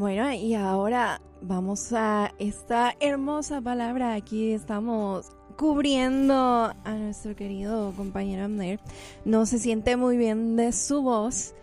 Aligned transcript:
Bueno, 0.00 0.32
y 0.32 0.54
ahora 0.54 1.20
vamos 1.42 1.92
a 1.92 2.32
esta 2.38 2.96
hermosa 3.00 3.60
palabra. 3.60 4.14
Aquí 4.14 4.52
estamos 4.52 5.30
cubriendo 5.58 6.34
a 6.34 6.94
nuestro 6.94 7.36
querido 7.36 7.92
compañero 7.94 8.46
Amner. 8.46 8.80
No 9.26 9.44
se 9.44 9.58
siente 9.58 9.98
muy 9.98 10.16
bien 10.16 10.56
de 10.56 10.72
su 10.72 11.02
voz 11.02 11.54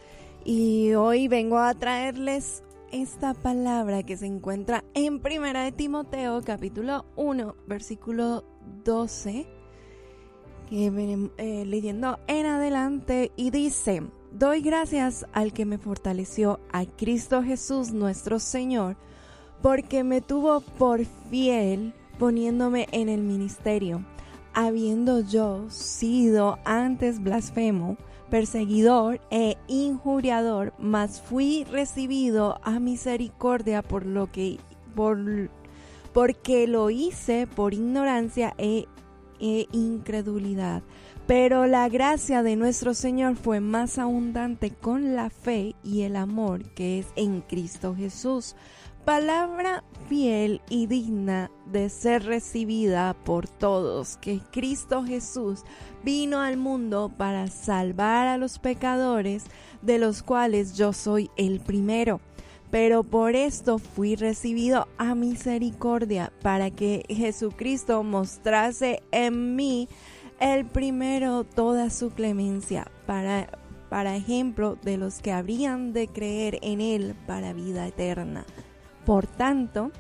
y 0.46 0.94
hoy 0.94 1.28
vengo 1.28 1.58
a 1.58 1.74
traerles 1.74 2.62
esta 2.92 3.34
palabra 3.34 4.04
que 4.04 4.18
se 4.18 4.28
encuentra 4.28 4.84
en 4.94 5.20
Primera 5.20 5.64
de 5.64 5.72
Timoteo 5.72 6.44
capítulo 6.44 7.06
1 7.16 7.56
versículo 7.66 8.46
12 8.84 9.48
que 10.70 11.30
eh, 11.38 11.66
leyendo 11.66 12.20
en 12.28 12.46
adelante 12.46 13.32
y 13.36 13.50
dice 13.50 14.04
Doy 14.38 14.62
gracias 14.62 15.26
al 15.34 15.52
que 15.52 15.66
me 15.66 15.80
fortaleció, 15.80 16.60
a 16.72 16.86
Cristo 16.86 17.42
Jesús 17.42 17.92
nuestro 17.92 18.38
Señor, 18.38 18.96
porque 19.64 20.04
me 20.04 20.22
tuvo 20.22 20.62
por 20.62 21.04
fiel 21.32 21.96
poniéndome 22.20 22.88
en 22.92 23.10
el 23.10 23.22
ministerio, 23.22 24.06
habiendo 24.54 25.22
yo 25.22 25.68
sido 25.72 26.60
antes 26.66 27.24
blasfemo, 27.24 27.98
perseguidor 28.30 29.20
e 29.32 29.58
injuriador, 29.68 30.72
mas 30.78 31.20
fui 31.20 31.64
recibido 31.64 32.60
a 32.62 32.80
misericordia 32.80 33.82
por 33.82 34.06
lo 34.06 34.32
que 34.32 34.60
por 34.94 35.18
porque 36.14 36.68
lo 36.68 36.92
hice 36.92 37.48
por 37.48 37.74
ignorancia 37.74 38.54
e, 38.60 38.86
e 39.40 39.68
incredulidad. 39.72 40.84
Pero 41.28 41.68
la 41.68 41.90
gracia 41.90 42.42
de 42.42 42.56
nuestro 42.56 42.94
Señor 42.94 43.36
fue 43.36 43.60
más 43.60 44.00
abundante 44.00 44.72
con 44.72 45.16
la 45.16 45.30
fe 45.30 45.76
y 45.84 46.04
el 46.04 46.16
amor 46.16 46.64
que 46.74 47.00
es 47.00 47.08
en 47.16 47.42
Cristo 47.42 47.96
Jesús 47.96 48.56
palabra 49.08 49.86
fiel 50.10 50.60
y 50.70 50.86
digna 50.88 51.50
de 51.72 51.88
ser 51.88 52.26
recibida 52.26 53.16
por 53.24 53.48
todos, 53.48 54.18
que 54.18 54.42
Cristo 54.52 55.06
Jesús 55.06 55.64
vino 56.04 56.42
al 56.42 56.58
mundo 56.58 57.10
para 57.16 57.48
salvar 57.48 58.28
a 58.28 58.38
los 58.38 58.60
pecadores, 58.60 59.46
de 59.82 59.98
los 59.98 60.24
cuales 60.24 60.76
yo 60.76 60.92
soy 60.92 61.32
el 61.38 61.62
primero. 61.62 62.20
Pero 62.70 63.04
por 63.04 63.38
esto 63.38 63.80
fui 63.80 64.18
recibido 64.18 64.90
a 64.98 65.16
misericordia, 65.16 66.34
para 66.42 66.70
que 66.70 67.06
Jesucristo 67.08 68.04
mostrase 68.04 69.02
en 69.12 69.56
mí 69.56 69.88
el 70.40 70.66
primero 70.66 71.44
toda 71.44 71.90
su 71.90 72.12
clemencia, 72.12 72.92
para, 73.06 73.50
para 73.90 74.16
ejemplo 74.16 74.78
de 74.82 74.98
los 74.98 75.22
que 75.22 75.32
habrían 75.32 75.94
de 75.94 76.08
creer 76.08 76.60
en 76.62 76.82
él 76.82 77.16
para 77.26 77.54
vida 77.54 77.88
eterna. 77.88 78.46
Por 79.06 79.26
tanto, 79.26 79.92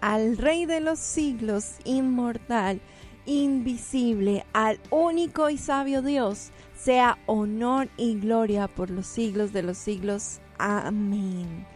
al 0.00 0.36
Rey 0.36 0.66
de 0.66 0.80
los 0.80 0.98
siglos, 0.98 1.76
inmortal, 1.84 2.80
invisible, 3.24 4.44
al 4.52 4.80
único 4.90 5.48
y 5.48 5.58
sabio 5.58 6.02
Dios, 6.02 6.50
sea 6.76 7.18
honor 7.26 7.88
y 7.96 8.18
gloria 8.18 8.68
por 8.68 8.90
los 8.90 9.06
siglos 9.06 9.52
de 9.52 9.62
los 9.62 9.78
siglos. 9.78 10.40
Amén. 10.58 11.66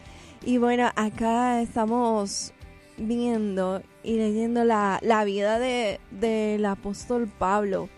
Y 0.45 0.57
bueno, 0.57 0.91
acá 0.95 1.61
estamos 1.61 2.53
viendo 2.97 3.81
y 4.07 4.15
leyendo 4.15 4.63
la, 4.63 5.23
vida 5.25 5.59
de, 5.59 5.99
del 6.11 6.65
apóstol 6.65 7.27
Pablo. 7.27 7.89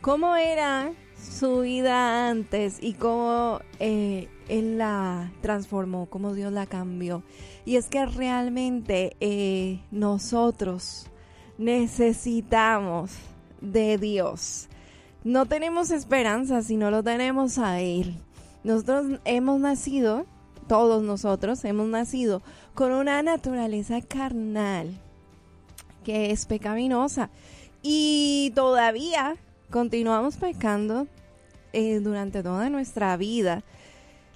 ¿Cómo 0.00 0.34
era 0.34 0.92
su 1.14 1.60
vida 1.60 2.30
antes 2.30 2.78
y 2.80 2.94
cómo 2.94 3.60
eh, 3.78 4.28
él 4.48 4.78
la 4.78 5.30
transformó, 5.42 6.06
cómo 6.06 6.32
Dios 6.32 6.52
la 6.54 6.64
cambió. 6.64 7.22
Y 7.66 7.76
es 7.76 7.88
que 7.88 8.06
realmente 8.06 9.14
eh, 9.20 9.80
nosotros 9.90 11.06
necesitamos 11.58 13.10
de 13.60 13.98
Dios. 13.98 14.68
No 15.22 15.44
tenemos 15.44 15.90
esperanza 15.90 16.62
si 16.62 16.78
no 16.78 16.90
lo 16.90 17.02
tenemos 17.02 17.58
a 17.58 17.80
Él. 17.80 18.16
Nosotros 18.64 19.20
hemos 19.26 19.60
nacido, 19.60 20.24
todos 20.66 21.02
nosotros 21.02 21.62
hemos 21.66 21.88
nacido 21.88 22.40
con 22.74 22.92
una 22.92 23.22
naturaleza 23.22 24.00
carnal 24.00 24.98
es 26.08 26.46
pecaminosa. 26.46 27.30
Y 27.82 28.52
todavía 28.54 29.36
continuamos 29.70 30.36
pecando 30.36 31.06
eh, 31.72 32.00
durante 32.00 32.42
toda 32.42 32.70
nuestra 32.70 33.16
vida. 33.16 33.62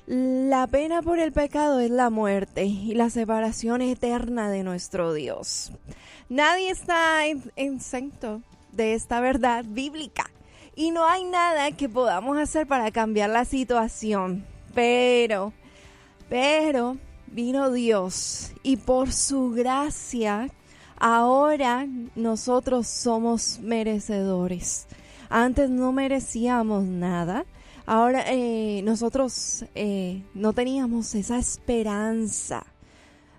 La 0.07 0.67
pena 0.67 1.01
por 1.01 1.19
el 1.19 1.33
pecado 1.33 1.81
es 1.81 1.91
la 1.91 2.11
muerte 2.11 2.65
y 2.65 2.95
la 2.95 3.09
separación 3.09 3.83
eterna 3.83 4.51
de 4.51 4.65
nuestro 4.65 5.13
Dios. 5.13 5.73
Nadie 6.29 6.71
está 6.71 7.27
exento 7.57 8.43
de 8.73 8.95
esta 8.95 9.21
verdad 9.21 9.65
bíblica 9.67 10.31
y 10.75 10.91
no 10.91 11.07
hay 11.07 11.25
nada 11.25 11.71
que 11.73 11.89
podamos 11.89 12.39
hacer 12.39 12.67
para 12.67 12.91
cambiar 12.91 13.31
la 13.31 13.45
situación. 13.45 14.45
Pero, 14.75 15.53
pero, 16.29 16.97
vino 17.27 17.71
Dios 17.71 18.53
y 18.63 18.79
por 18.79 19.13
su 19.13 19.51
gracia 19.51 20.49
ahora 21.03 21.87
nosotros 22.17 22.87
somos 22.87 23.59
merecedores. 23.61 24.87
Antes 25.29 25.69
no 25.69 25.93
merecíamos 25.93 26.85
nada 26.85 27.45
Ahora 27.87 28.25
eh, 28.29 28.81
nosotros 28.85 29.65
eh, 29.75 30.23
no 30.35 30.53
teníamos 30.53 31.15
esa 31.15 31.39
esperanza 31.39 32.65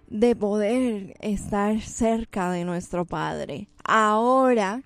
de 0.07 0.35
poder 0.35 1.15
estar 1.21 1.79
cerca 1.81 2.51
de 2.51 2.65
nuestro 2.65 3.05
Padre. 3.05 3.67
Ahora, 3.85 4.83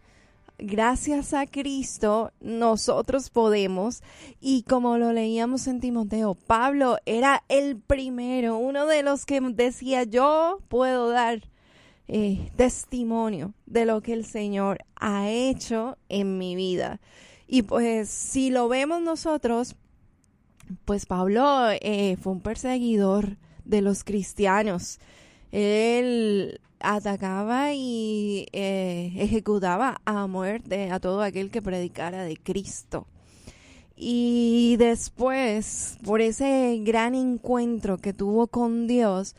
gracias 0.59 1.33
a 1.33 1.47
Cristo, 1.47 2.31
nosotros 2.39 3.31
podemos, 3.31 4.03
y 4.39 4.61
como 4.63 4.97
lo 4.97 5.11
leíamos 5.11 5.67
en 5.67 5.79
Timoteo, 5.79 6.35
Pablo 6.35 6.97
era 7.05 7.43
el 7.49 7.77
primero, 7.77 8.57
uno 8.57 8.85
de 8.85 9.01
los 9.01 9.25
que 9.25 9.41
decía, 9.41 10.03
yo 10.03 10.59
puedo 10.69 11.09
dar 11.09 11.41
eh, 12.07 12.51
testimonio 12.55 13.53
de 13.65 13.85
lo 13.85 14.01
que 14.01 14.13
el 14.13 14.25
Señor 14.25 14.79
ha 14.95 15.29
hecho 15.29 15.97
en 16.09 16.37
mi 16.37 16.55
vida. 16.55 17.01
Y 17.47 17.63
pues 17.63 18.09
si 18.09 18.49
lo 18.49 18.67
vemos 18.67 19.01
nosotros, 19.01 19.75
pues 20.85 21.05
Pablo 21.05 21.69
eh, 21.81 22.17
fue 22.21 22.33
un 22.33 22.41
perseguidor 22.41 23.37
de 23.65 23.81
los 23.81 24.03
cristianos. 24.03 24.99
Él 25.51 26.59
atacaba 26.79 27.73
y 27.73 28.47
eh, 28.51 29.13
ejecutaba 29.17 30.01
a 30.05 30.27
muerte 30.27 30.91
a 30.91 30.99
todo 30.99 31.21
aquel 31.21 31.49
que 31.51 31.61
predicara 31.61 32.23
de 32.23 32.37
Cristo. 32.37 33.07
Y 33.95 34.75
después, 34.77 35.97
por 36.05 36.21
ese 36.21 36.79
gran 36.83 37.15
encuentro 37.15 37.97
que 37.97 38.13
tuvo 38.13 38.47
con 38.47 38.87
Dios, 38.87 39.35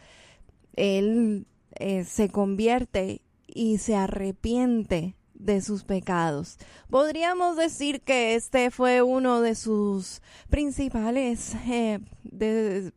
él 0.75 1.47
eh, 1.79 2.05
se 2.05 2.29
convierte 2.29 3.23
y 3.47 3.79
se 3.79 3.97
arrepiente 3.97 5.17
de 5.35 5.61
sus 5.61 5.85
pecados. 5.85 6.59
Podríamos 6.91 7.57
decir 7.57 8.01
que 8.01 8.35
este 8.35 8.71
fue 8.71 9.03
uno 9.03 9.41
de 9.41 9.55
sus 9.55 10.21
principales 10.51 11.55
eh, 11.69 12.01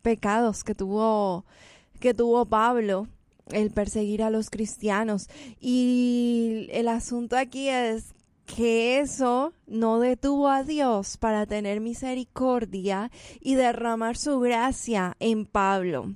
pecados 0.02 0.64
que 0.64 0.76
tuvo, 0.76 1.46
que 2.00 2.14
tuvo 2.14 2.46
Pablo, 2.46 3.08
el 3.52 3.72
perseguir 3.72 4.24
a 4.24 4.30
los 4.30 4.50
cristianos. 4.50 5.30
Y 5.60 6.68
el 6.72 6.88
asunto 6.88 7.38
aquí 7.38 7.70
es 7.70 8.14
que 8.46 9.00
eso 9.00 9.54
no 9.68 10.00
detuvo 10.00 10.50
a 10.50 10.64
Dios 10.64 11.18
para 11.18 11.46
tener 11.46 11.80
misericordia 11.80 13.12
y 13.40 13.56
derramar 13.56 14.18
su 14.18 14.40
gracia 14.40 15.16
en 15.20 15.46
Pablo. 15.46 16.16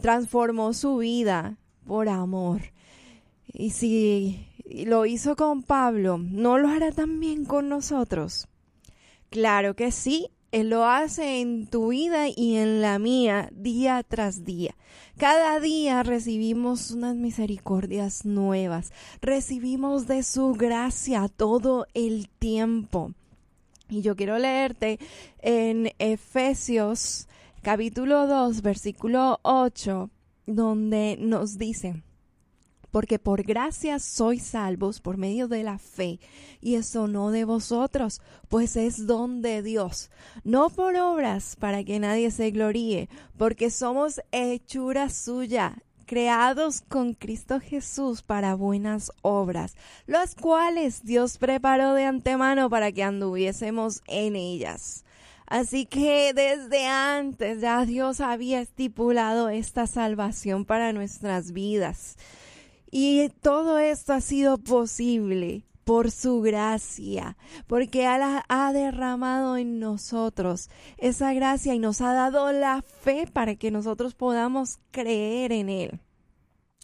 Transformó 0.00 0.72
su 0.72 0.98
vida 0.98 1.58
por 1.86 2.08
amor. 2.08 2.60
Y 3.52 3.70
si 3.70 4.46
lo 4.84 5.06
hizo 5.06 5.36
con 5.36 5.62
Pablo, 5.62 6.18
¿no 6.18 6.58
lo 6.58 6.68
hará 6.68 6.92
también 6.92 7.44
con 7.44 7.68
nosotros? 7.68 8.48
Claro 9.30 9.74
que 9.74 9.90
sí, 9.90 10.28
Él 10.50 10.70
lo 10.70 10.86
hace 10.86 11.40
en 11.40 11.66
tu 11.66 11.88
vida 11.88 12.28
y 12.28 12.56
en 12.56 12.80
la 12.80 12.98
mía 12.98 13.48
día 13.52 14.02
tras 14.02 14.44
día. 14.44 14.74
Cada 15.16 15.60
día 15.60 16.02
recibimos 16.02 16.90
unas 16.90 17.16
misericordias 17.16 18.24
nuevas, 18.24 18.92
recibimos 19.20 20.06
de 20.06 20.22
su 20.22 20.52
gracia 20.52 21.28
todo 21.28 21.86
el 21.94 22.28
tiempo. 22.28 23.12
Y 23.88 24.00
yo 24.00 24.16
quiero 24.16 24.38
leerte 24.38 24.98
en 25.40 25.92
Efesios 25.98 27.28
capítulo 27.60 28.26
2, 28.26 28.62
versículo 28.62 29.38
8, 29.42 30.10
donde 30.46 31.16
nos 31.18 31.58
dice, 31.58 32.02
porque 32.92 33.18
por 33.18 33.42
gracia 33.42 33.98
sois 33.98 34.42
salvos 34.42 35.00
por 35.00 35.16
medio 35.16 35.48
de 35.48 35.64
la 35.64 35.78
fe, 35.78 36.20
y 36.60 36.74
eso 36.74 37.08
no 37.08 37.30
de 37.30 37.44
vosotros, 37.44 38.20
pues 38.48 38.76
es 38.76 39.06
don 39.06 39.40
de 39.40 39.62
Dios, 39.62 40.10
no 40.44 40.68
por 40.68 40.94
obras 40.96 41.56
para 41.56 41.82
que 41.84 41.98
nadie 41.98 42.30
se 42.30 42.50
gloríe, 42.50 43.08
porque 43.38 43.70
somos 43.70 44.20
hechura 44.30 45.08
suya, 45.08 45.82
creados 46.04 46.82
con 46.82 47.14
Cristo 47.14 47.58
Jesús 47.58 48.22
para 48.22 48.54
buenas 48.54 49.10
obras, 49.22 49.74
las 50.06 50.34
cuales 50.34 51.02
Dios 51.04 51.38
preparó 51.38 51.94
de 51.94 52.04
antemano 52.04 52.68
para 52.68 52.92
que 52.92 53.02
anduviésemos 53.02 54.02
en 54.06 54.36
ellas. 54.36 55.04
Así 55.52 55.84
que 55.84 56.32
desde 56.32 56.86
antes 56.86 57.60
ya 57.60 57.84
Dios 57.84 58.22
había 58.22 58.62
estipulado 58.62 59.50
esta 59.50 59.86
salvación 59.86 60.64
para 60.64 60.94
nuestras 60.94 61.52
vidas. 61.52 62.16
Y 62.90 63.28
todo 63.42 63.78
esto 63.78 64.14
ha 64.14 64.22
sido 64.22 64.56
posible 64.56 65.66
por 65.84 66.10
su 66.10 66.40
gracia, 66.40 67.36
porque 67.66 68.06
Él 68.06 68.22
ha 68.48 68.72
derramado 68.72 69.58
en 69.58 69.78
nosotros 69.78 70.70
esa 70.96 71.34
gracia 71.34 71.74
y 71.74 71.78
nos 71.78 72.00
ha 72.00 72.14
dado 72.14 72.50
la 72.50 72.80
fe 72.80 73.26
para 73.30 73.54
que 73.54 73.70
nosotros 73.70 74.14
podamos 74.14 74.78
creer 74.90 75.52
en 75.52 75.68
Él. 75.68 76.00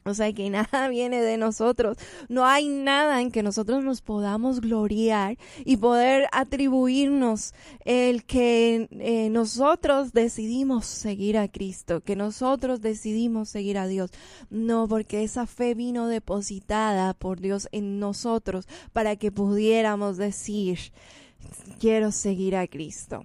O 0.09 0.15
sea 0.15 0.33
que 0.33 0.51
nada 0.51 0.89
viene 0.89 1.23
de 1.23 1.37
nosotros. 1.37 1.97
No 2.29 2.47
hay 2.47 2.69
nada 2.69 3.21
en 3.21 3.31
que 3.31 3.43
nosotros 3.43 3.85
nos 3.85 4.03
podamos 4.03 4.61
gloriar 4.61 5.37
y 5.65 5.77
poder 5.77 6.27
atribuirnos 6.33 7.55
el 7.85 8.25
que 8.25 8.89
eh, 8.91 9.31
nosotros 9.31 10.13
decidimos 10.13 10.87
seguir 10.87 11.39
a 11.39 11.49
Cristo, 11.49 12.01
que 12.01 12.17
nosotros 12.17 12.81
decidimos 12.81 13.49
seguir 13.49 13.79
a 13.79 13.87
Dios. 13.87 14.11
No, 14.51 14.89
porque 14.89 15.23
esa 15.23 15.47
fe 15.47 15.75
vino 15.75 16.09
depositada 16.09 17.15
por 17.15 17.41
Dios 17.41 17.69
en 17.73 18.01
nosotros 18.01 18.67
para 18.93 19.17
que 19.17 19.31
pudiéramos 19.31 20.17
decir, 20.17 20.79
quiero 21.79 22.13
seguir 22.13 22.57
a 22.57 22.67
Cristo. 22.67 23.25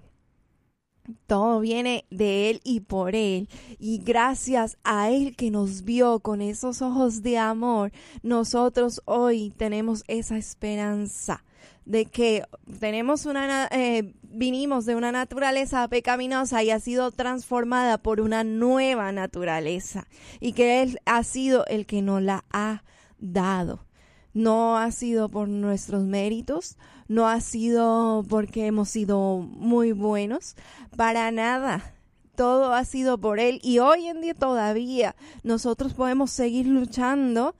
Todo 1.27 1.59
viene 1.59 2.05
de 2.09 2.49
Él 2.49 2.61
y 2.63 2.81
por 2.81 3.15
Él. 3.15 3.49
Y 3.79 3.99
gracias 3.99 4.77
a 4.83 5.09
Él 5.09 5.35
que 5.35 5.51
nos 5.51 5.83
vio 5.83 6.19
con 6.19 6.41
esos 6.41 6.81
ojos 6.81 7.21
de 7.21 7.37
amor, 7.37 7.91
nosotros 8.21 9.01
hoy 9.05 9.53
tenemos 9.57 10.03
esa 10.07 10.37
esperanza 10.37 11.43
de 11.85 12.05
que 12.05 12.43
tenemos 12.79 13.25
una, 13.25 13.67
eh, 13.71 14.13
vinimos 14.23 14.85
de 14.85 14.95
una 14.95 15.11
naturaleza 15.11 15.87
pecaminosa 15.87 16.63
y 16.63 16.71
ha 16.71 16.79
sido 16.79 17.11
transformada 17.11 17.97
por 17.97 18.21
una 18.21 18.43
nueva 18.43 19.11
naturaleza 19.11 20.07
y 20.39 20.53
que 20.53 20.81
Él 20.81 20.99
ha 21.05 21.23
sido 21.23 21.65
el 21.65 21.85
que 21.85 22.01
nos 22.01 22.21
la 22.21 22.45
ha 22.51 22.83
dado. 23.19 23.85
No 24.33 24.77
ha 24.77 24.91
sido 24.91 25.29
por 25.29 25.47
nuestros 25.47 26.03
méritos, 26.03 26.77
no 27.07 27.27
ha 27.27 27.39
sido 27.39 28.23
porque 28.27 28.65
hemos 28.65 28.89
sido 28.89 29.37
muy 29.39 29.91
buenos, 29.91 30.55
para 30.95 31.31
nada. 31.31 31.93
Todo 32.35 32.73
ha 32.73 32.83
sido 32.83 33.19
por 33.19 33.39
Él 33.39 33.59
y 33.61 33.77
hoy 33.77 34.07
en 34.07 34.21
día 34.21 34.33
todavía 34.33 35.15
nosotros 35.43 35.93
podemos 35.93 36.31
seguir 36.31 36.65
luchando 36.65 37.55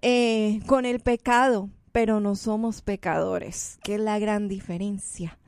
eh, 0.00 0.60
con 0.66 0.86
el 0.86 1.00
pecado, 1.00 1.68
pero 1.92 2.20
no 2.20 2.34
somos 2.34 2.80
pecadores, 2.80 3.78
que 3.82 3.96
es 3.96 4.00
la 4.00 4.18
gran 4.18 4.48
diferencia. 4.48 5.38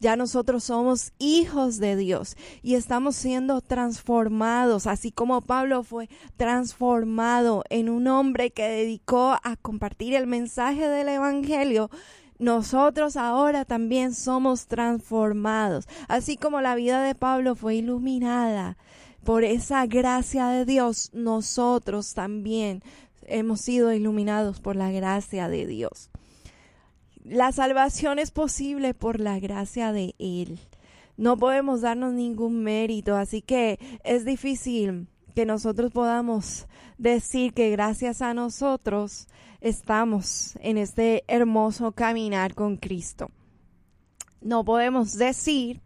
Ya 0.00 0.16
nosotros 0.16 0.64
somos 0.64 1.12
hijos 1.18 1.78
de 1.78 1.94
Dios 1.94 2.36
y 2.62 2.74
estamos 2.74 3.14
siendo 3.14 3.60
transformados, 3.60 4.86
así 4.86 5.12
como 5.12 5.42
Pablo 5.42 5.82
fue 5.82 6.08
transformado 6.36 7.62
en 7.70 7.88
un 7.88 8.08
hombre 8.08 8.50
que 8.50 8.66
dedicó 8.66 9.36
a 9.42 9.56
compartir 9.56 10.14
el 10.14 10.26
mensaje 10.26 10.88
del 10.88 11.08
Evangelio 11.08 11.90
nosotros 12.40 13.18
ahora 13.18 13.66
también 13.66 14.14
somos 14.14 14.66
transformados. 14.66 15.86
Así 16.08 16.38
como 16.38 16.62
la 16.62 16.74
vida 16.74 17.02
de 17.02 17.14
Pablo 17.14 17.54
fue 17.54 17.74
iluminada 17.76 18.78
por 19.24 19.44
esa 19.44 19.84
gracia 19.84 20.48
de 20.48 20.64
Dios, 20.64 21.10
nosotros 21.12 22.14
también 22.14 22.82
hemos 23.26 23.60
sido 23.60 23.92
iluminados 23.92 24.58
por 24.58 24.74
la 24.74 24.90
gracia 24.90 25.48
de 25.48 25.66
Dios. 25.66 26.08
La 27.24 27.52
salvación 27.52 28.18
es 28.18 28.30
posible 28.30 28.94
por 28.94 29.20
la 29.20 29.38
gracia 29.38 29.92
de 29.92 30.14
Él. 30.18 30.58
No 31.18 31.36
podemos 31.36 31.82
darnos 31.82 32.14
ningún 32.14 32.62
mérito, 32.62 33.14
así 33.14 33.42
que 33.42 33.78
es 34.04 34.24
difícil 34.24 35.06
que 35.34 35.44
nosotros 35.44 35.92
podamos 35.92 36.66
decir 36.96 37.52
que 37.52 37.70
gracias 37.70 38.22
a 38.22 38.32
nosotros 38.32 39.28
estamos 39.60 40.56
en 40.62 40.78
este 40.78 41.24
hermoso 41.28 41.92
caminar 41.92 42.54
con 42.54 42.78
Cristo. 42.78 43.30
No 44.40 44.64
podemos 44.64 45.18
decir 45.18 45.82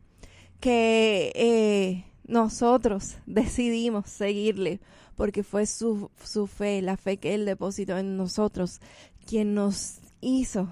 que 0.60 1.32
eh, 1.34 2.04
nosotros 2.28 3.16
decidimos 3.26 4.08
seguirle 4.08 4.80
porque 5.16 5.42
fue 5.42 5.66
su, 5.66 6.12
su 6.22 6.46
fe, 6.46 6.80
la 6.80 6.96
fe 6.96 7.16
que 7.16 7.34
Él 7.34 7.44
depositó 7.44 7.98
en 7.98 8.16
nosotros, 8.16 8.80
quien 9.26 9.54
nos 9.54 9.98
hizo 10.20 10.68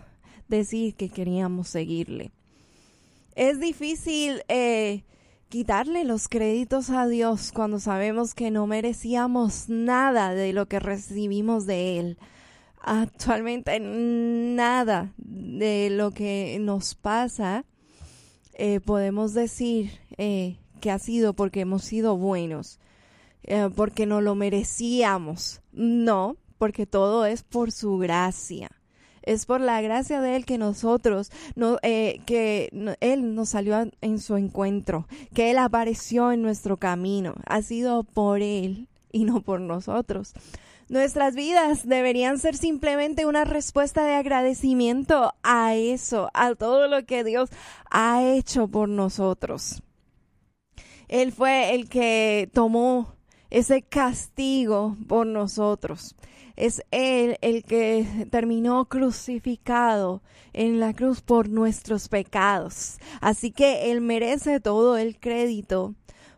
decir 0.49 0.95
que 0.95 1.09
queríamos 1.09 1.69
seguirle. 1.69 2.33
Es 3.35 3.61
difícil 3.61 4.43
eh, 4.49 5.05
quitarle 5.49 6.05
los 6.05 6.29
créditos 6.29 6.91
a 6.91 7.07
Dios 7.07 7.53
cuando 7.53 7.79
sabemos 7.79 8.35
que 8.35 8.51
no 8.51 8.67
merecíamos 8.67 9.69
nada 9.69 10.35
de 10.35 10.53
lo 10.53 10.67
que 10.67 10.81
recibimos 10.81 11.67
de 11.67 11.99
Él. 11.99 12.19
Actualmente 12.81 13.79
nada 13.81 15.15
de 15.17 15.89
lo 15.91 16.11
que 16.11 16.59
nos 16.61 16.95
pasa 16.95 17.65
eh, 18.55 18.81
podemos 18.81 19.33
decir 19.35 19.93
eh, 20.19 20.59
que 20.81 20.91
ha 20.91 20.99
sido 20.99 21.33
porque 21.33 21.61
hemos 21.61 21.85
sido 21.85 22.17
buenos, 22.17 22.81
porque 23.77 24.07
no 24.07 24.21
lo 24.21 24.35
merecíamos. 24.35 25.63
No, 25.73 26.37
porque 26.59 26.87
todo 26.87 27.25
es 27.25 27.43
por 27.43 27.73
su 27.73 27.99
gracia. 27.99 28.71
Es 29.23 29.47
por 29.47 29.61
la 29.61 29.81
gracia 29.81 30.21
de 30.21 30.37
Él 30.37 30.45
que 30.45 30.59
nosotros, 30.59 31.31
no, 31.55 31.79
eh, 31.83 32.21
que 32.27 32.71
Él 33.01 33.35
nos 33.35 33.51
salió 33.51 33.89
en 34.01 34.19
su 34.19 34.37
encuentro, 34.37 35.07
que 35.35 35.51
Él 35.51 35.59
apareció 35.59 36.33
en 36.33 36.43
nuestro 36.43 36.77
camino. 36.77 37.35
Ha 37.47 37.63
sido 37.63 38.05
por 38.05 38.43
Él 38.43 38.89
y 39.13 39.25
no 39.25 39.41
por 39.43 39.61
nosotros. 39.61 40.35
Nuestras 40.89 41.35
vidas 41.35 41.87
deberían 41.87 42.39
ser 42.39 42.57
simplemente 42.57 43.25
una 43.25 43.45
respuesta 43.45 44.05
de 44.05 44.15
agradecimiento 44.15 45.33
a 45.43 45.75
eso, 45.75 46.29
a 46.35 46.55
todo 46.55 46.89
lo 46.89 47.07
que 47.07 47.25
Dios 47.25 47.49
ha 47.91 48.23
hecho 48.23 48.69
por 48.69 48.89
nosotros. 48.89 49.83
Él 51.09 51.33
fue 51.33 51.75
el 51.75 51.89
que 51.89 52.51
tomó 52.53 53.15
ese 53.51 53.83
castigo 53.83 54.97
por 55.09 55.27
nosotros 55.27 56.15
es 56.57 56.83
Él 56.91 57.37
el 57.41 57.65
que 57.65 58.27
terminó 58.31 58.87
crucificado 58.87 60.23
en 60.53 60.81
la 60.81 60.93
cruz 60.93 61.21
por 61.23 61.49
nuestros 61.49 62.09
pecados. 62.09 62.99
Así 63.21 63.51
que 63.51 63.91
Él 63.91 64.01
merece 64.01 64.61
todo 64.61 64.97
el 64.97 65.19
crédito 65.19 65.95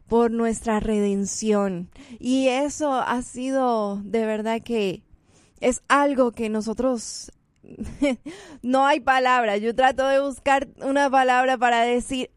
por 0.08 0.30
nuestra 0.30 0.80
redención. 0.80 1.90
Y 2.18 2.48
eso 2.48 2.92
ha 2.92 3.22
sido 3.22 4.00
de 4.04 4.24
verdad 4.26 4.60
que 4.62 5.02
es 5.60 5.82
algo 5.88 6.32
que 6.32 6.48
nosotros 6.48 7.32
no 8.62 8.86
hay 8.86 9.00
palabra. 9.00 9.56
Yo 9.56 9.74
trato 9.74 10.06
de 10.06 10.20
buscar 10.20 10.68
una 10.82 11.10
palabra 11.10 11.58
para 11.58 11.82
decir, 11.82 12.30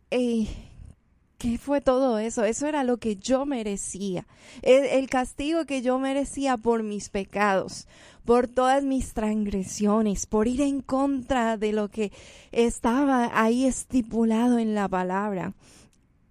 ¿Qué 1.37 1.59
fue 1.59 1.81
todo 1.81 2.17
eso? 2.17 2.45
Eso 2.45 2.65
era 2.65 2.83
lo 2.83 2.97
que 2.97 3.15
yo 3.15 3.45
merecía. 3.45 4.25
El, 4.63 5.07
castigo 5.07 5.65
que 5.65 5.83
yo 5.83 5.99
merecía 5.99 6.57
por 6.57 6.81
mis 6.81 7.09
pecados, 7.09 7.87
por 8.25 8.47
todas 8.47 8.83
mis 8.83 9.13
transgresiones, 9.13 10.25
por 10.25 10.47
ir 10.47 10.61
en 10.61 10.81
contra 10.81 11.57
de 11.57 11.73
lo 11.73 11.89
que 11.89 12.11
estaba 12.51 13.29
ahí 13.39 13.65
estipulado 13.65 14.57
en 14.57 14.73
la 14.73 14.87
palabra. 14.87 15.53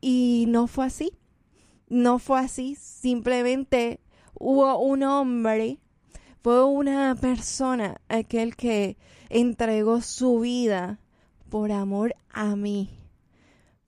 Y 0.01 0.47
no 0.49 0.67
fue 0.67 0.87
así. 0.87 1.13
No 1.89 2.19
fue 2.19 2.41
así. 2.41 2.75
Simplemente 2.75 4.01
hubo 4.35 4.77
un 4.81 5.05
hombre, 5.05 5.79
fue 6.43 6.65
una 6.65 7.15
persona, 7.15 8.01
aquel 8.09 8.57
que 8.57 8.97
entregó 9.29 10.01
su 10.01 10.41
vida 10.41 10.99
por 11.49 11.71
amor 11.71 12.17
a 12.29 12.57
mí 12.57 13.06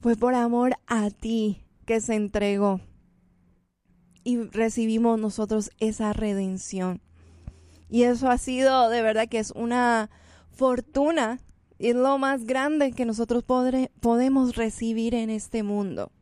fue 0.00 0.14
por 0.14 0.34
amor 0.34 0.74
a 0.86 1.10
ti 1.10 1.64
que 1.84 2.00
se 2.00 2.14
entregó. 2.14 2.80
Y 4.22 4.42
recibimos 4.44 5.18
nosotros 5.18 5.70
esa 5.80 6.12
redención. 6.12 7.00
Y 7.88 8.02
eso 8.02 8.30
ha 8.30 8.38
sido 8.38 8.90
de 8.90 9.02
verdad 9.02 9.28
que 9.28 9.38
es 9.38 9.50
una 9.52 10.10
fortuna 10.50 11.40
y 11.78 11.88
es 11.88 11.96
lo 11.96 12.18
más 12.18 12.44
grande 12.44 12.92
que 12.92 13.06
nosotros 13.06 13.42
podemos 13.44 14.56
recibir 14.56 15.14
en 15.14 15.30
este 15.30 15.62
mundo. 15.62 16.12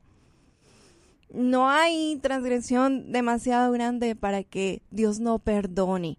No 1.31 1.69
hay 1.69 2.19
transgresión 2.23 3.11
demasiado 3.11 3.73
grande 3.73 4.15
para 4.15 4.45
que 4.45 4.83
Dios 4.91 5.19
no 5.19 5.39
perdone. 5.39 6.19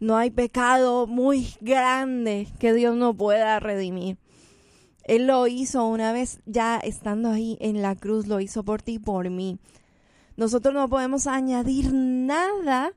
No 0.00 0.16
hay 0.16 0.30
pecado 0.30 1.06
muy 1.06 1.54
grande 1.60 2.48
que 2.58 2.74
Dios 2.74 2.96
no 2.96 3.14
pueda 3.14 3.60
redimir. 3.60 4.18
Él 5.10 5.26
lo 5.26 5.48
hizo 5.48 5.88
una 5.88 6.12
vez 6.12 6.38
ya 6.46 6.76
estando 6.76 7.30
ahí 7.30 7.58
en 7.60 7.82
la 7.82 7.96
cruz, 7.96 8.28
lo 8.28 8.38
hizo 8.38 8.62
por 8.62 8.80
ti 8.80 8.92
y 8.92 8.98
por 9.00 9.28
mí. 9.28 9.58
Nosotros 10.36 10.72
no 10.72 10.88
podemos 10.88 11.26
añadir 11.26 11.92
nada 11.92 12.92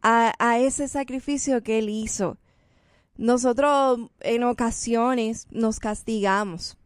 a, 0.00 0.58
ese 0.58 0.88
sacrificio 0.88 1.62
que 1.62 1.80
Él 1.80 1.90
hizo. 1.90 2.38
Nosotros 3.18 4.00
en 4.20 4.44
ocasiones 4.44 5.46
nos 5.50 5.78
castigamos. 5.78 6.78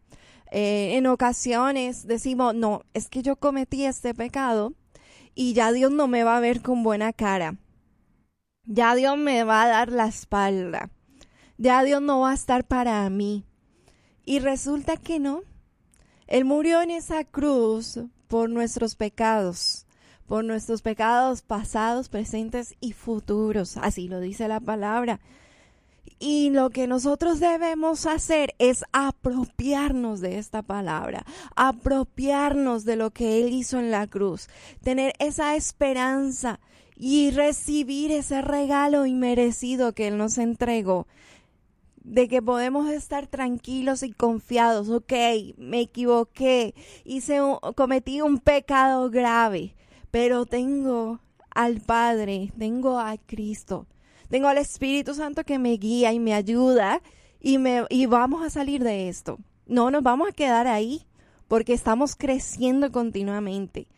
Eh, 0.50 0.96
en 0.96 1.06
ocasiones 1.06 2.08
decimos, 2.08 2.52
no, 2.52 2.82
es 2.92 3.08
que 3.08 3.22
yo 3.22 3.36
cometí 3.36 3.84
este 3.84 4.14
pecado 4.14 4.72
y 5.36 5.52
ya 5.52 5.70
Dios 5.70 5.92
no 5.92 6.08
me 6.08 6.24
va 6.24 6.38
a 6.38 6.40
ver 6.40 6.60
con 6.60 6.82
buena 6.82 7.12
cara. 7.12 7.54
Ya 8.64 8.96
Dios 8.96 9.16
me 9.16 9.44
va 9.44 9.62
a 9.62 9.68
dar 9.68 9.92
la 9.92 10.08
espalda. 10.08 10.90
Ya 11.56 11.84
Dios 11.84 12.02
no 12.02 12.18
va 12.18 12.32
a 12.32 12.34
estar 12.34 12.64
para 12.64 13.08
mí. 13.10 13.44
Y 14.26 14.40
resulta 14.40 14.96
que 14.96 15.20
no. 15.20 15.42
Él 16.26 16.44
murió 16.44 16.82
en 16.82 16.90
esa 16.90 17.24
cruz 17.24 18.00
por 18.26 18.50
nuestros 18.50 18.96
pecados, 18.96 19.86
por 20.26 20.44
nuestros 20.44 20.82
pecados 20.82 21.42
pasados, 21.42 22.08
presentes 22.08 22.74
y 22.80 22.92
futuros. 22.92 23.76
Así 23.76 24.08
lo 24.08 24.20
dice 24.20 24.48
la 24.48 24.58
palabra. 24.58 25.20
Y 26.18 26.50
lo 26.50 26.70
que 26.70 26.88
nosotros 26.88 27.38
debemos 27.38 28.06
hacer 28.06 28.54
es 28.58 28.84
apropiarnos 28.92 30.20
de 30.20 30.38
esta 30.38 30.62
palabra, 30.62 31.24
apropiarnos 31.54 32.84
de 32.84 32.96
lo 32.96 33.12
que 33.12 33.40
Él 33.40 33.52
hizo 33.52 33.78
en 33.78 33.92
la 33.92 34.08
cruz, 34.08 34.48
tener 34.82 35.12
esa 35.20 35.54
esperanza 35.54 36.58
y 36.96 37.30
recibir 37.30 38.10
ese 38.10 38.40
regalo 38.42 39.06
inmerecido 39.06 39.92
que 39.92 40.08
Él 40.08 40.16
nos 40.16 40.38
entregó 40.38 41.06
de 42.06 42.28
que 42.28 42.40
podemos 42.40 42.88
estar 42.88 43.26
tranquilos 43.26 44.04
y 44.04 44.12
confiados, 44.12 44.88
ok, 44.88 45.12
me 45.58 45.80
equivoqué, 45.80 46.72
hice 47.04 47.40
cometí 47.74 48.20
un 48.20 48.38
pecado 48.38 49.10
grave, 49.10 49.74
pero 50.12 50.46
tengo 50.46 51.18
al 51.50 51.80
Padre, 51.80 52.52
tengo 52.56 53.00
a 53.00 53.16
Cristo, 53.18 53.86
tengo 54.30 54.46
al 54.46 54.58
Espíritu 54.58 55.14
Santo 55.14 55.42
que 55.42 55.58
me 55.58 55.72
guía 55.72 56.12
y 56.12 56.20
me 56.20 56.32
ayuda 56.32 57.02
y, 57.40 57.58
me, 57.58 57.84
y 57.90 58.06
vamos 58.06 58.44
a 58.44 58.50
salir 58.50 58.84
de 58.84 59.08
esto. 59.08 59.38
No 59.66 59.90
nos 59.90 60.04
vamos 60.04 60.28
a 60.28 60.32
quedar 60.32 60.68
ahí 60.68 61.02
porque 61.48 61.72
estamos 61.72 62.14
creciendo 62.14 62.92
continuamente. 62.92 63.88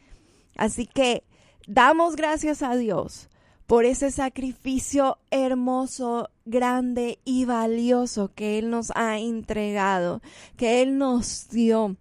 Así 0.57 0.87
que 0.87 1.25
damos 1.67 2.17
gracias 2.17 2.63
a 2.63 2.75
Dios 2.75 3.29
por 3.69 3.85
ese 3.85 4.11
sacrificio 4.11 5.19
hermoso, 5.31 6.31
grande 6.47 7.19
y 7.27 7.45
valioso 7.45 8.33
que 8.35 8.59
Él 8.59 8.71
nos 8.71 8.91
ha 8.95 9.19
entregado, 9.19 10.23
que 10.57 10.81
Él 10.81 10.97
nos 10.97 11.51
dio. 11.51 11.95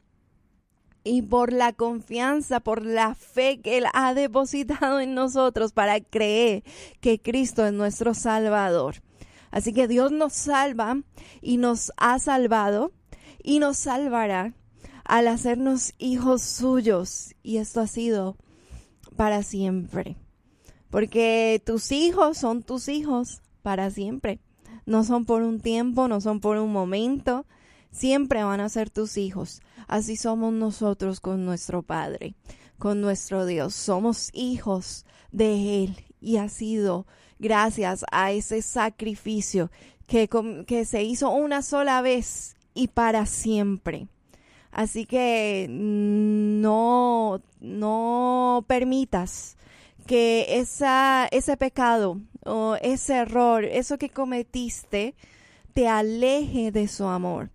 Y 1.04 1.24
por 1.24 1.52
la 1.52 1.74
confianza, 1.74 2.62
por 2.62 2.86
la 2.86 3.16
fe 3.16 3.60
que 3.60 3.80
Él 3.80 3.84
ha 3.94 4.14
depositado 4.14 5.02
en 5.02 5.14
nosotros 5.14 5.74
para 5.74 6.00
creer 6.00 6.64
que 7.02 7.20
Cristo 7.20 7.66
es 7.66 7.74
nuestro 7.74 8.14
Salvador. 8.14 9.04
Así 9.52 9.74
que 9.74 9.90
Dios 9.90 10.14
nos 10.14 10.32
salva 10.32 11.02
y 11.42 11.58
nos 11.58 11.92
ha 11.98 12.18
salvado 12.20 12.94
y 13.44 13.60
nos 13.60 13.76
salvará 13.76 14.54
al 15.04 15.28
hacernos 15.28 15.94
hijos 15.98 16.44
suyos. 16.44 17.36
Y 17.44 17.58
esto 17.58 17.82
ha 17.82 17.88
sido 17.88 18.38
para 19.18 19.44
siempre 19.44 20.16
porque 20.90 21.62
tus 21.66 21.92
hijos 21.92 22.38
son 22.38 22.64
tus 22.64 22.88
hijos 22.88 23.42
para 23.62 23.90
siempre. 23.90 24.40
No 24.86 25.04
son 25.04 25.26
por 25.26 25.42
un 25.42 25.60
tiempo, 25.60 26.08
no 26.08 26.22
son 26.22 26.40
por 26.40 26.58
un 26.58 26.72
momento, 26.72 27.46
siempre 27.92 28.44
van 28.44 28.62
a 28.62 28.70
ser 28.70 28.90
tus 28.90 29.18
hijos. 29.18 29.62
Así 29.88 30.16
somos 30.16 30.54
nosotros 30.54 31.20
con 31.20 31.46
nuestro 31.46 31.84
Padre, 31.84 32.36
con 32.78 33.02
nuestro 33.02 33.46
Dios. 33.46 33.76
Somos 33.76 34.30
hijos 34.34 35.06
de 35.32 35.84
Él 35.84 36.06
y 36.22 36.38
ha 36.38 36.48
sido 36.50 37.06
gracias 37.40 38.06
a 38.12 38.32
ese 38.32 38.62
sacrificio 38.62 39.70
que, 40.08 40.30
que 40.66 40.86
se 40.86 41.04
hizo 41.04 41.30
una 41.30 41.62
sola 41.62 42.02
vez 42.02 42.56
y 42.74 42.88
para 42.88 43.26
siempre. 43.26 44.08
Así 44.72 45.06
que 45.06 45.68
no, 45.70 47.42
no 47.60 48.64
permitas 48.68 49.58
que 50.08 50.58
esa, 50.58 51.28
ese 51.32 51.58
pecado 51.58 52.22
o 52.46 52.76
ese 52.82 53.18
error, 53.18 53.64
eso 53.64 53.98
que 53.98 54.10
cometiste, 54.10 55.16
te 55.74 55.88
aleje 55.88 56.72
de 56.72 56.88
su 56.88 57.06
amor. 57.06 57.52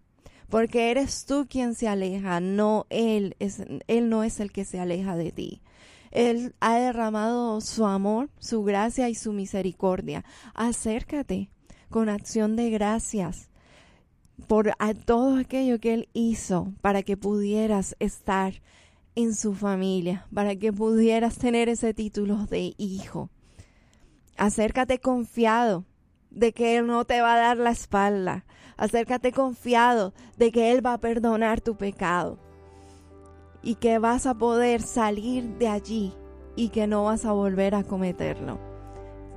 Porque 0.49 0.90
eres 0.90 1.25
tú 1.25 1.47
quien 1.49 1.75
se 1.75 1.88
aleja, 1.88 2.38
no 2.40 2.87
Él, 2.90 3.35
es, 3.40 3.62
Él 3.88 4.11
no 4.11 4.23
es 4.23 4.38
el 4.38 4.52
que 4.52 4.64
se 4.64 4.78
aleja 4.78 5.16
de 5.16 5.32
ti. 5.32 5.62
Él 6.11 6.54
ha 6.61 6.76
derramado 6.76 7.61
su 7.62 7.87
amor, 7.87 8.28
su 8.38 8.62
gracia 8.62 9.09
y 9.09 9.14
su 9.14 9.32
misericordia. 9.32 10.25
Acércate 10.54 11.49
con 11.88 12.11
acción 12.11 12.54
de 12.54 12.68
gracias 12.71 13.49
por 14.47 14.75
todo 15.06 15.37
aquello 15.37 15.80
que 15.80 15.94
Él 15.94 16.09
hizo 16.12 16.73
para 16.82 17.02
que 17.02 17.16
pudieras 17.16 17.97
estar 17.99 18.61
en 19.14 19.35
su 19.35 19.54
familia 19.54 20.26
para 20.35 20.57
que 20.57 20.73
pudieras 20.73 21.38
tener 21.38 21.69
ese 21.69 21.95
título 21.95 22.47
de 22.47 22.75
hijo. 22.78 23.31
Acércate 24.37 24.99
confiado 24.99 25.85
de 26.31 26.52
que 26.52 26.76
Él 26.76 26.87
no 26.87 27.04
te 27.04 27.21
va 27.21 27.35
a 27.35 27.38
dar 27.38 27.57
la 27.59 27.71
espalda. 27.71 28.45
Acércate 28.76 29.33
confiado 29.33 30.14
de 30.37 30.50
que 30.50 30.73
Él 30.73 30.85
va 30.85 30.95
a 30.95 31.00
perdonar 31.00 31.61
tu 31.61 31.76
pecado 31.76 32.38
y 33.62 33.76
que 33.76 33.99
vas 33.99 34.26
a 34.26 34.35
poder 34.35 34.83
salir 34.83 35.45
de 35.59 35.69
allí 35.69 36.12
y 36.57 36.71
que 36.71 36.87
no 36.87 37.04
vas 37.04 37.25
a 37.25 37.33
volver 37.33 37.75
a 37.75 37.85
cometerlo. 37.85 38.59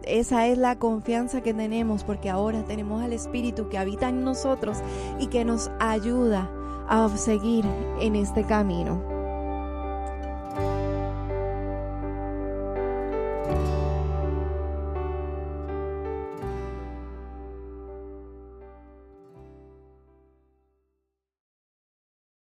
Esa 0.04 0.48
es 0.48 0.58
la 0.58 0.78
confianza 0.78 1.42
que 1.42 1.54
tenemos 1.54 2.04
porque 2.04 2.30
ahora 2.30 2.64
tenemos 2.64 3.04
al 3.04 3.14
Espíritu 3.14 3.70
que 3.70 3.78
habita 3.78 4.10
en 4.10 4.24
nosotros 4.24 4.78
y 5.20 5.28
que 5.28 5.46
nos 5.46 5.72
ayuda 5.80 6.50
a 6.88 7.10
seguir 7.18 7.66
en 8.00 8.16
este 8.16 8.44
camino. 8.44 9.15